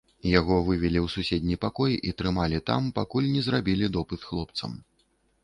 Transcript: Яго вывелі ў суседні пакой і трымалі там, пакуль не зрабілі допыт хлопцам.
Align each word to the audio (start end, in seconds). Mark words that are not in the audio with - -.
Яго 0.39 0.55
вывелі 0.69 0.99
ў 1.05 1.11
суседні 1.15 1.57
пакой 1.65 1.93
і 2.13 2.15
трымалі 2.23 2.63
там, 2.71 2.89
пакуль 2.97 3.29
не 3.35 3.45
зрабілі 3.51 3.93
допыт 3.99 4.21
хлопцам. 4.33 4.71